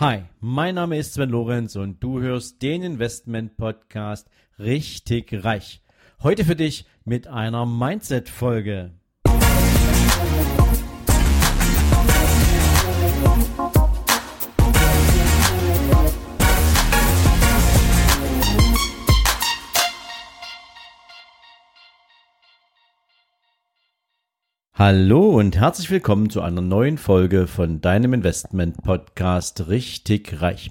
[0.00, 5.82] Hi, mein Name ist Sven Lorenz und du hörst den Investment Podcast Richtig Reich.
[6.22, 8.30] Heute für dich mit einer Mindset
[24.80, 30.70] Hallo und herzlich willkommen zu einer neuen Folge von deinem Investment Podcast Richtig Reich.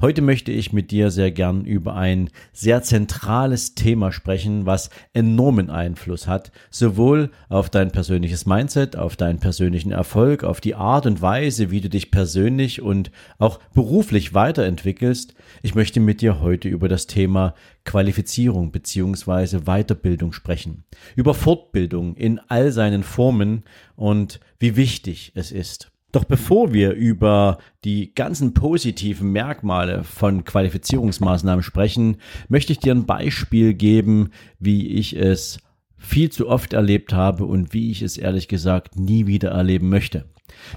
[0.00, 5.70] Heute möchte ich mit dir sehr gern über ein sehr zentrales Thema sprechen, was enormen
[5.70, 11.20] Einfluss hat, sowohl auf dein persönliches Mindset, auf deinen persönlichen Erfolg, auf die Art und
[11.20, 15.34] Weise, wie du dich persönlich und auch beruflich weiterentwickelst.
[15.62, 17.54] Ich möchte mit dir heute über das Thema
[17.84, 20.84] Qualifizierung beziehungsweise Weiterbildung sprechen,
[21.16, 23.64] über Fortbildung in all seinen Formen
[23.96, 25.90] und wie wichtig es ist.
[26.10, 32.16] Doch bevor wir über die ganzen positiven Merkmale von Qualifizierungsmaßnahmen sprechen,
[32.48, 35.58] möchte ich dir ein Beispiel geben, wie ich es
[35.98, 40.24] viel zu oft erlebt habe und wie ich es ehrlich gesagt nie wieder erleben möchte.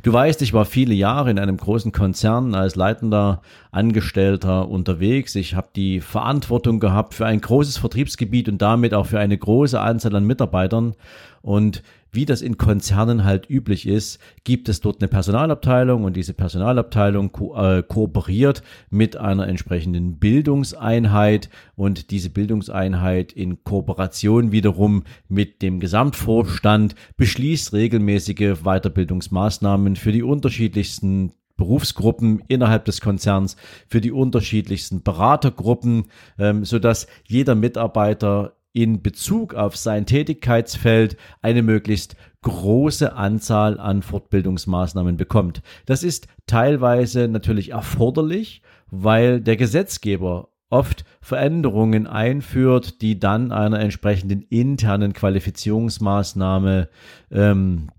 [0.03, 5.35] Du weißt, ich war viele Jahre in einem großen Konzern als leitender Angestellter unterwegs.
[5.35, 9.79] Ich habe die Verantwortung gehabt für ein großes Vertriebsgebiet und damit auch für eine große
[9.79, 10.95] Anzahl an Mitarbeitern.
[11.41, 16.33] Und wie das in Konzernen halt üblich ist, gibt es dort eine Personalabteilung und diese
[16.33, 25.61] Personalabteilung ko äh, kooperiert mit einer entsprechenden Bildungseinheit und diese Bildungseinheit in Kooperation wiederum mit
[25.61, 31.31] dem Gesamtvorstand beschließt regelmäßige Weiterbildungsmaßnahmen für die unterschiedlichsten
[31.61, 33.55] Berufsgruppen innerhalb des Konzerns,
[33.87, 36.05] für die unterschiedlichsten Beratergruppen,
[36.39, 44.01] ähm, so dass jeder Mitarbeiter in Bezug auf sein Tätigkeitsfeld eine möglichst große Anzahl an
[44.01, 45.61] Fortbildungsmaßnahmen bekommt.
[45.85, 54.41] Das ist teilweise natürlich erforderlich, weil der Gesetzgeber oft Veränderungen einführt, die dann einer entsprechenden
[54.43, 56.89] internen Qualifizierungsmaßnahme
[57.29, 57.89] ähm,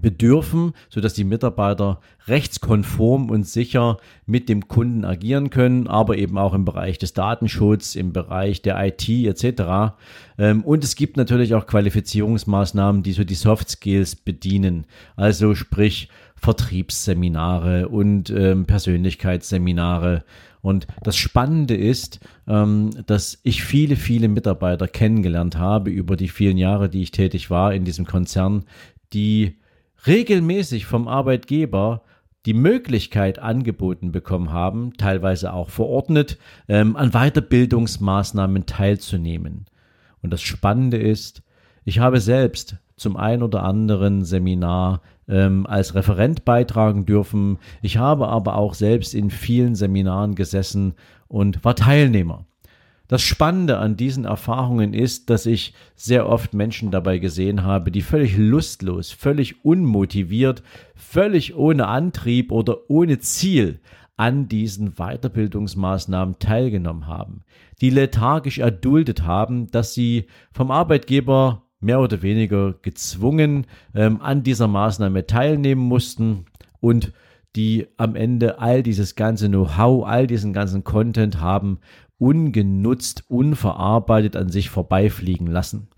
[0.00, 6.38] bedürfen, so dass die Mitarbeiter rechtskonform und sicher mit dem Kunden agieren können, aber eben
[6.38, 9.94] auch im Bereich des Datenschutzes, im Bereich der IT etc.
[10.38, 16.08] Ähm, und es gibt natürlich auch Qualifizierungsmaßnahmen, die so die Soft Skills bedienen, also sprich
[16.36, 20.24] Vertriebsseminare und ähm, Persönlichkeitsseminare.
[20.60, 26.56] Und das Spannende ist, ähm, dass ich viele, viele Mitarbeiter kennengelernt habe über die vielen
[26.56, 28.64] Jahre, die ich tätig war in diesem Konzern,
[29.12, 29.58] die
[30.06, 32.02] regelmäßig vom Arbeitgeber
[32.46, 36.38] die Möglichkeit angeboten bekommen haben, teilweise auch verordnet,
[36.68, 39.66] ähm, an Weiterbildungsmaßnahmen teilzunehmen.
[40.20, 41.42] Und das Spannende ist,
[41.84, 47.58] ich habe selbst zum ein oder anderen Seminar ähm, als Referent beitragen dürfen.
[47.82, 50.94] Ich habe aber auch selbst in vielen Seminaren gesessen
[51.28, 52.46] und war Teilnehmer.
[53.06, 58.00] Das Spannende an diesen Erfahrungen ist, dass ich sehr oft Menschen dabei gesehen habe, die
[58.00, 60.62] völlig lustlos, völlig unmotiviert,
[60.94, 63.80] völlig ohne Antrieb oder ohne Ziel
[64.16, 67.42] an diesen Weiterbildungsmaßnahmen teilgenommen haben,
[67.80, 74.68] die lethargisch erduldet haben, dass sie vom Arbeitgeber mehr oder weniger gezwungen ähm, an dieser
[74.68, 76.46] Maßnahme teilnehmen mussten
[76.80, 77.12] und
[77.56, 81.78] die am Ende all dieses ganze Know-how, all diesen ganzen Content haben
[82.18, 85.88] ungenutzt, unverarbeitet an sich vorbeifliegen lassen.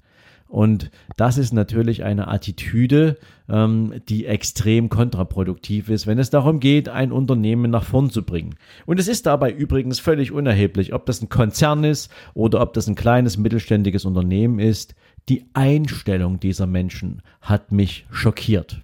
[0.49, 3.19] Und das ist natürlich eine Attitüde,
[3.49, 8.55] ähm, die extrem kontraproduktiv ist, wenn es darum geht, ein Unternehmen nach vorn zu bringen.
[8.87, 12.87] Und es ist dabei übrigens völlig unerheblich, ob das ein Konzern ist oder ob das
[12.87, 14.95] ein kleines mittelständiges Unternehmen ist.
[15.29, 18.83] Die Einstellung dieser Menschen hat mich schockiert.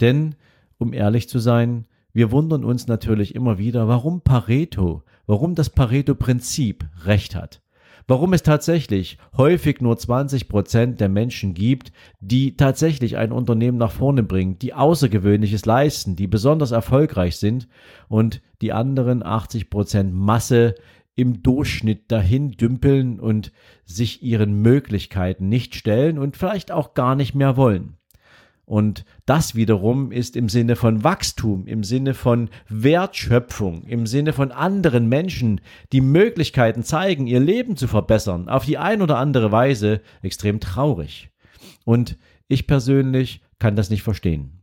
[0.00, 0.34] Denn,
[0.78, 6.88] um ehrlich zu sein, wir wundern uns natürlich immer wieder, warum Pareto, warum das Pareto-Prinzip
[7.04, 7.60] recht hat.
[8.08, 13.90] Warum es tatsächlich häufig nur 20 Prozent der Menschen gibt, die tatsächlich ein Unternehmen nach
[13.90, 17.68] vorne bringen, die Außergewöhnliches leisten, die besonders erfolgreich sind
[18.08, 20.74] und die anderen 80 Prozent Masse
[21.16, 23.52] im Durchschnitt dahin dümpeln und
[23.84, 27.98] sich ihren Möglichkeiten nicht stellen und vielleicht auch gar nicht mehr wollen.
[28.66, 34.50] Und das wiederum ist im Sinne von Wachstum, im Sinne von Wertschöpfung, im Sinne von
[34.50, 35.60] anderen Menschen,
[35.92, 41.30] die Möglichkeiten zeigen, ihr Leben zu verbessern, auf die ein oder andere Weise extrem traurig.
[41.84, 42.18] Und
[42.48, 44.62] ich persönlich kann das nicht verstehen.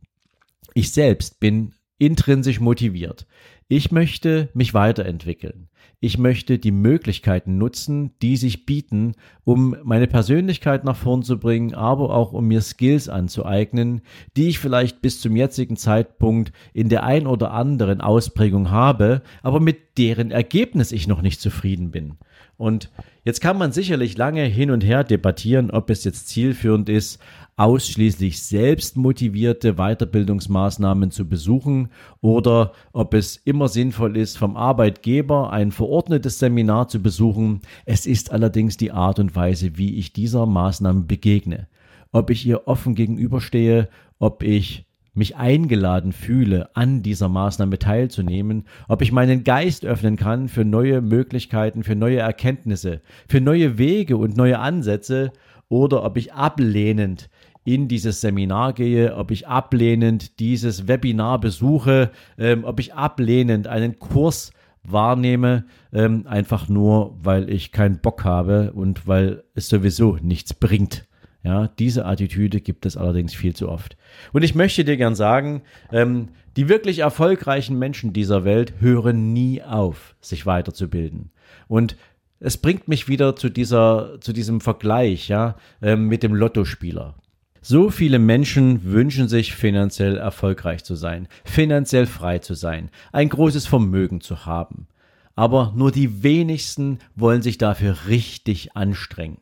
[0.74, 3.26] Ich selbst bin intrinsisch motiviert.
[3.68, 5.68] Ich möchte mich weiterentwickeln.
[6.00, 11.74] Ich möchte die Möglichkeiten nutzen, die sich bieten, um meine Persönlichkeit nach vorn zu bringen,
[11.74, 14.02] aber auch um mir Skills anzueignen,
[14.36, 19.60] die ich vielleicht bis zum jetzigen Zeitpunkt in der ein oder anderen Ausprägung habe, aber
[19.60, 22.18] mit deren Ergebnis ich noch nicht zufrieden bin.
[22.56, 22.90] Und
[23.24, 27.20] jetzt kann man sicherlich lange hin und her debattieren, ob es jetzt zielführend ist,
[27.56, 31.90] ausschließlich selbstmotivierte Weiterbildungsmaßnahmen zu besuchen
[32.20, 37.60] oder ob es immer sinnvoll ist, vom Arbeitgeber ein verordnetes Seminar zu besuchen.
[37.84, 41.68] Es ist allerdings die Art und Weise, wie ich dieser Maßnahme begegne.
[42.12, 49.00] Ob ich ihr offen gegenüberstehe, ob ich mich eingeladen fühle, an dieser Maßnahme teilzunehmen, ob
[49.00, 54.36] ich meinen Geist öffnen kann für neue Möglichkeiten, für neue Erkenntnisse, für neue Wege und
[54.36, 55.32] neue Ansätze,
[55.68, 57.30] oder ob ich ablehnend
[57.64, 63.98] in dieses Seminar gehe, ob ich ablehnend dieses Webinar besuche, ähm, ob ich ablehnend einen
[63.98, 64.52] Kurs
[64.82, 71.06] wahrnehme, ähm, einfach nur, weil ich keinen Bock habe und weil es sowieso nichts bringt.
[71.44, 73.98] Ja, diese Attitüde gibt es allerdings viel zu oft.
[74.32, 75.62] Und ich möchte dir gern sagen,
[75.92, 81.30] ähm, die wirklich erfolgreichen Menschen dieser Welt hören nie auf, sich weiterzubilden.
[81.68, 81.96] Und
[82.40, 87.14] es bringt mich wieder zu dieser, zu diesem Vergleich, ja, ähm, mit dem Lottospieler.
[87.60, 93.66] So viele Menschen wünschen sich finanziell erfolgreich zu sein, finanziell frei zu sein, ein großes
[93.66, 94.86] Vermögen zu haben.
[95.34, 99.38] Aber nur die wenigsten wollen sich dafür richtig anstrengen.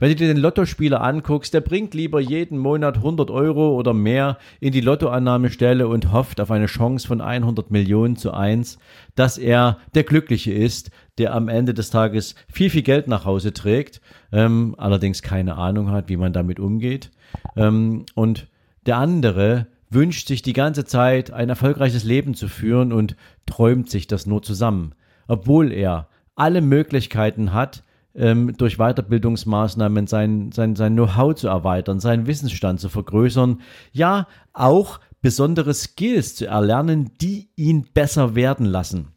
[0.00, 4.38] Wenn du dir den Lottospieler anguckst, der bringt lieber jeden Monat 100 Euro oder mehr
[4.60, 8.78] in die Lottoannahmestelle und hofft auf eine Chance von 100 Millionen zu eins,
[9.16, 13.52] dass er der Glückliche ist, der am Ende des Tages viel, viel Geld nach Hause
[13.52, 14.00] trägt,
[14.30, 17.10] ähm, allerdings keine Ahnung hat, wie man damit umgeht.
[17.56, 18.46] Ähm, und
[18.86, 23.16] der andere wünscht sich die ganze Zeit ein erfolgreiches Leben zu führen und
[23.46, 24.94] träumt sich das nur zusammen,
[25.26, 27.82] obwohl er alle Möglichkeiten hat,
[28.18, 33.60] ähm, durch Weiterbildungsmaßnahmen sein, sein, sein Know-how zu erweitern, seinen Wissensstand zu vergrößern,
[33.92, 39.08] ja, auch besondere Skills zu erlernen, die ihn besser werden lassen.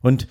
[0.00, 0.28] Und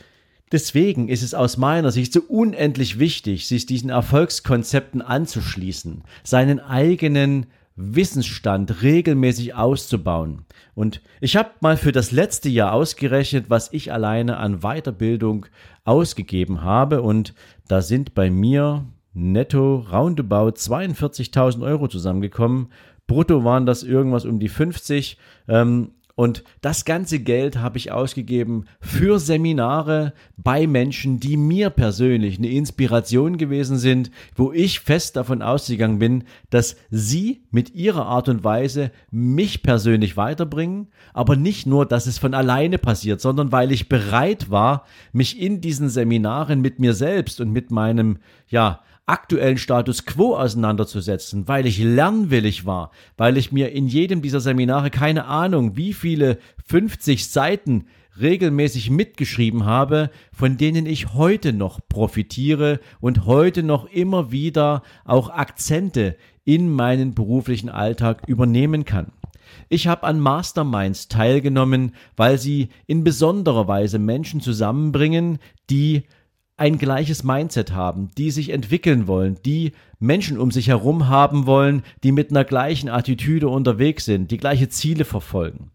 [0.51, 7.47] Deswegen ist es aus meiner Sicht so unendlich wichtig, sich diesen Erfolgskonzepten anzuschließen, seinen eigenen
[7.75, 10.45] Wissensstand regelmäßig auszubauen.
[10.75, 15.47] Und ich habe mal für das letzte Jahr ausgerechnet, was ich alleine an Weiterbildung
[15.83, 17.01] ausgegeben habe.
[17.01, 17.33] Und
[17.67, 22.71] da sind bei mir netto roundabout 42.000 Euro zusammengekommen.
[23.07, 25.17] Brutto waren das irgendwas um die 50.
[25.47, 32.37] Ähm, und das ganze Geld habe ich ausgegeben für Seminare bei Menschen, die mir persönlich
[32.37, 38.29] eine Inspiration gewesen sind, wo ich fest davon ausgegangen bin, dass sie mit ihrer Art
[38.29, 43.71] und Weise mich persönlich weiterbringen, aber nicht nur, dass es von alleine passiert, sondern weil
[43.71, 48.17] ich bereit war, mich in diesen Seminaren mit mir selbst und mit meinem,
[48.47, 54.39] ja, aktuellen Status quo auseinanderzusetzen, weil ich lernwillig war, weil ich mir in jedem dieser
[54.39, 57.85] Seminare keine Ahnung, wie viele 50 Seiten
[58.19, 65.29] regelmäßig mitgeschrieben habe, von denen ich heute noch profitiere und heute noch immer wieder auch
[65.29, 66.15] Akzente
[66.45, 69.11] in meinen beruflichen Alltag übernehmen kann.
[69.69, 75.39] Ich habe an Masterminds teilgenommen, weil sie in besonderer Weise Menschen zusammenbringen,
[75.69, 76.03] die
[76.57, 81.83] ein gleiches Mindset haben, die sich entwickeln wollen, die Menschen um sich herum haben wollen,
[82.03, 85.71] die mit einer gleichen Attitüde unterwegs sind, die gleiche Ziele verfolgen.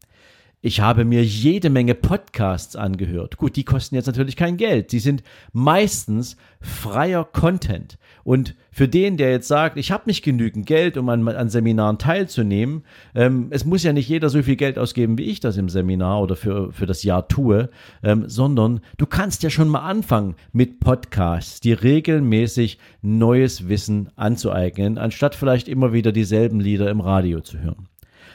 [0.61, 3.37] Ich habe mir jede Menge Podcasts angehört.
[3.37, 4.91] Gut, die kosten jetzt natürlich kein Geld.
[4.91, 5.23] Sie sind
[5.53, 7.97] meistens freier Content.
[8.25, 11.99] Und für den, der jetzt sagt, ich habe nicht genügend Geld, um an, an Seminaren
[11.99, 12.83] teilzunehmen,
[13.15, 16.23] ähm, es muss ja nicht jeder so viel Geld ausgeben, wie ich das im Seminar
[16.23, 17.71] oder für, für das Jahr tue,
[18.03, 24.99] ähm, sondern du kannst ja schon mal anfangen mit Podcasts, dir regelmäßig neues Wissen anzueignen,
[24.99, 27.88] anstatt vielleicht immer wieder dieselben Lieder im Radio zu hören.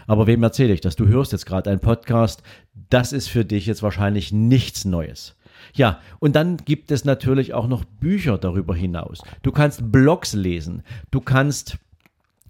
[0.08, 0.96] Aber wem erzähle ich das?
[0.96, 2.44] Du hörst jetzt gerade einen Podcast.
[2.90, 5.36] Das ist für dich jetzt wahrscheinlich nichts Neues.
[5.74, 9.22] Ja, und dann gibt es natürlich auch noch Bücher darüber hinaus.
[9.44, 10.84] Du kannst Blogs lesen.
[11.10, 11.78] Du kannst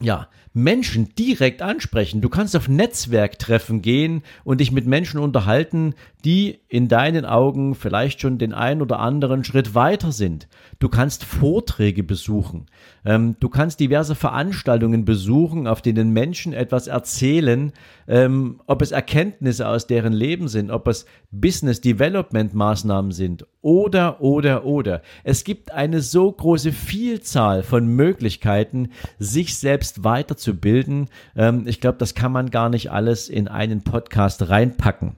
[0.03, 2.22] ja, Menschen direkt ansprechen.
[2.22, 5.95] Du kannst auf Netzwerktreffen gehen und dich mit Menschen unterhalten,
[6.25, 10.48] die in deinen Augen vielleicht schon den einen oder anderen Schritt weiter sind.
[10.79, 12.67] Du kannst Vorträge besuchen.
[13.03, 17.74] Ähm, du kannst diverse Veranstaltungen besuchen, auf denen Menschen etwas erzählen,
[18.07, 24.22] ähm, ob es Erkenntnisse aus deren Leben sind, ob es Business Development Maßnahmen sind oder,
[24.22, 25.01] oder, oder.
[25.24, 29.57] Es gibt eine so große Vielzahl von Möglichkeiten, sich
[29.93, 31.07] selbst weiterzubilden.
[31.35, 35.15] Ähm, ich glaube, das kann man gar nicht alles in einen Podcast reinpacken.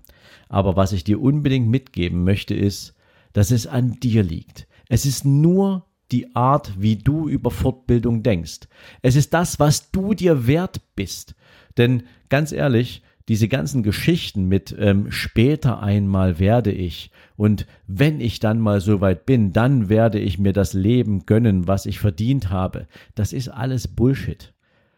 [0.50, 2.94] Aber was ich dir unbedingt mitgeben möchte, ist,
[3.34, 4.68] dass es an dir liegt.
[4.90, 8.68] Es ist nur die Art, wie du über Fortbildung denkst.
[9.02, 11.36] Es ist das, was du dir wert bist.
[11.78, 18.40] Denn ganz ehrlich, diese ganzen Geschichten mit ähm, später einmal werde ich und wenn ich
[18.40, 22.50] dann mal so weit bin, dann werde ich mir das Leben gönnen, was ich verdient
[22.50, 24.55] habe, das ist alles Bullshit.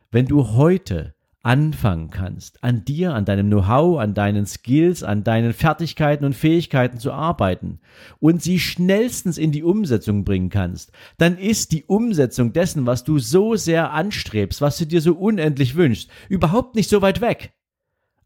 [0.09, 5.53] Wenn du heute anfangen kannst, an dir, an deinem Know-how, an deinen Skills, an deinen
[5.53, 7.79] Fertigkeiten und Fähigkeiten zu arbeiten
[8.19, 13.19] und sie schnellstens in die Umsetzung bringen kannst, dann ist die Umsetzung dessen, was du
[13.19, 17.53] so sehr anstrebst, was du dir so unendlich wünschst, überhaupt nicht so weit weg.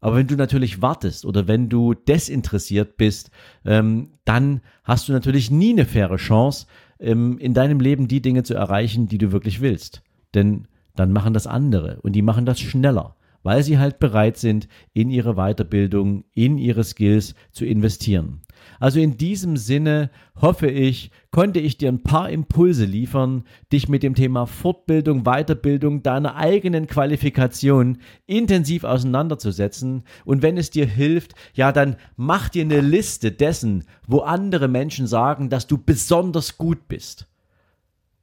[0.00, 3.30] Aber wenn du natürlich wartest oder wenn du desinteressiert bist,
[3.64, 6.66] ähm, dann hast du natürlich nie eine faire Chance,
[6.98, 10.02] ähm, in deinem Leben die Dinge zu erreichen, die du wirklich willst.
[10.34, 14.68] Denn dann machen das andere und die machen das schneller, weil sie halt bereit sind,
[14.92, 18.40] in ihre Weiterbildung, in ihre Skills zu investieren.
[18.78, 24.02] Also in diesem Sinne hoffe ich, konnte ich dir ein paar Impulse liefern, dich mit
[24.02, 30.04] dem Thema Fortbildung, Weiterbildung, deiner eigenen Qualifikation intensiv auseinanderzusetzen.
[30.24, 35.06] Und wenn es dir hilft, ja, dann mach dir eine Liste dessen, wo andere Menschen
[35.06, 37.28] sagen, dass du besonders gut bist.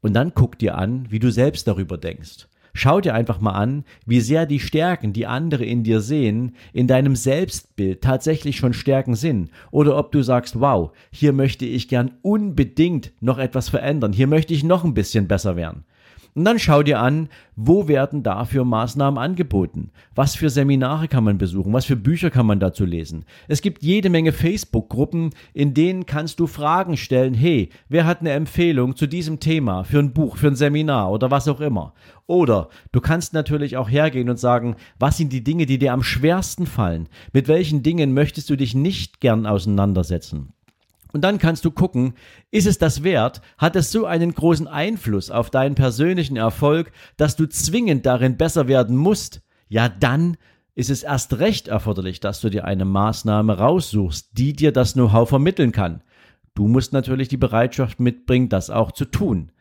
[0.01, 2.47] Und dann guck dir an, wie du selbst darüber denkst.
[2.79, 6.87] Schau dir einfach mal an, wie sehr die Stärken, die andere in dir sehen, in
[6.87, 9.51] deinem Selbstbild tatsächlich schon Stärken sind.
[9.69, 14.53] Oder ob du sagst, wow, hier möchte ich gern unbedingt noch etwas verändern, hier möchte
[14.53, 15.83] ich noch ein bisschen besser werden.
[16.39, 17.27] Und dann schau dir an,
[17.57, 19.91] wo werden dafür Maßnahmen angeboten?
[20.15, 21.73] Was für Seminare kann man besuchen?
[21.73, 23.25] Was für Bücher kann man dazu lesen?
[23.49, 27.33] Es gibt jede Menge Facebook-Gruppen, in denen kannst du Fragen stellen.
[27.33, 31.29] Hey, wer hat eine Empfehlung zu diesem Thema für ein Buch, für ein Seminar oder
[31.29, 31.93] was auch immer?
[32.25, 36.03] Oder du kannst natürlich auch hergehen und sagen, was sind die Dinge, die dir am
[36.03, 37.09] schwersten fallen?
[37.33, 40.53] Mit welchen Dingen möchtest du dich nicht gern auseinandersetzen?
[41.11, 42.13] Und dann kannst du gucken,
[42.51, 43.41] ist es das wert?
[43.57, 48.67] Hat es so einen großen Einfluss auf deinen persönlichen Erfolg, dass du zwingend darin besser
[48.67, 49.41] werden musst?
[49.69, 50.37] Ja, dann
[50.75, 55.27] ist es erst recht erforderlich, dass du dir eine Maßnahme raussuchst, die dir das Know-how
[55.27, 56.01] vermitteln kann.
[56.53, 59.51] Du musst natürlich die Bereitschaft mitbringen, das auch zu tun.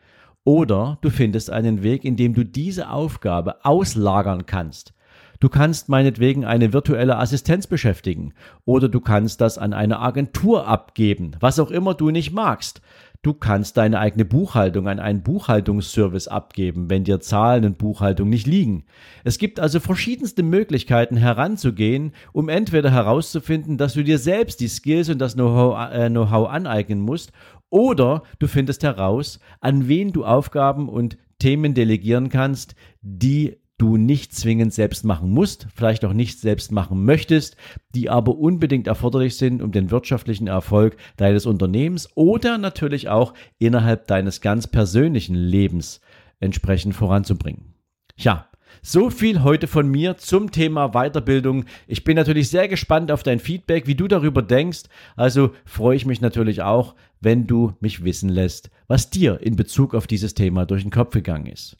[0.43, 4.93] Oder du findest einen Weg, in dem du diese Aufgabe auslagern kannst.
[5.41, 8.33] Du kannst meinetwegen eine virtuelle Assistenz beschäftigen
[8.65, 12.81] oder du kannst das an eine Agentur abgeben, was auch immer du nicht magst.
[13.21, 18.47] Du kannst deine eigene Buchhaltung an einen Buchhaltungsservice abgeben, wenn dir Zahlen und Buchhaltung nicht
[18.47, 18.85] liegen.
[19.25, 25.09] Es gibt also verschiedenste Möglichkeiten heranzugehen, um entweder herauszufinden, dass du dir selbst die Skills
[25.09, 27.33] und das Know-how äh, Know aneignen musst,
[27.69, 34.35] oder du findest heraus, an wen du Aufgaben und Themen delegieren kannst, die du nicht
[34.35, 37.55] zwingend selbst machen musst, vielleicht auch nicht selbst machen möchtest,
[37.95, 44.05] die aber unbedingt erforderlich sind, um den wirtschaftlichen Erfolg deines Unternehmens oder natürlich auch innerhalb
[44.05, 46.01] deines ganz persönlichen Lebens
[46.39, 47.73] entsprechend voranzubringen.
[48.17, 48.49] Ja,
[48.81, 51.65] so viel heute von mir zum Thema Weiterbildung.
[51.87, 54.83] Ich bin natürlich sehr gespannt auf dein Feedback, wie du darüber denkst.
[55.15, 59.95] Also freue ich mich natürlich auch, wenn du mich wissen lässt, was dir in Bezug
[59.95, 61.77] auf dieses Thema durch den Kopf gegangen ist.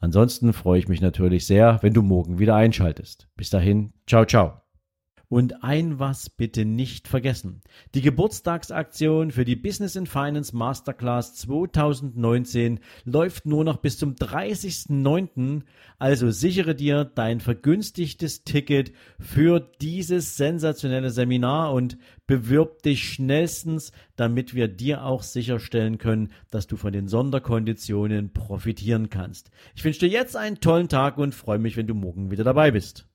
[0.00, 3.28] Ansonsten freue ich mich natürlich sehr, wenn du morgen wieder einschaltest.
[3.36, 4.60] Bis dahin, ciao, ciao.
[5.30, 7.62] Und ein was bitte nicht vergessen.
[7.94, 15.62] Die Geburtstagsaktion für die Business in Finance Masterclass 2019 läuft nur noch bis zum 30.09.
[16.00, 21.96] Also sichere dir dein vergünstigtes Ticket für dieses sensationelle Seminar und
[22.26, 29.10] bewirb dich schnellstens, damit wir dir auch sicherstellen können, dass du von den Sonderkonditionen profitieren
[29.10, 29.52] kannst.
[29.76, 32.72] Ich wünsche dir jetzt einen tollen Tag und freue mich, wenn du morgen wieder dabei
[32.72, 33.06] bist.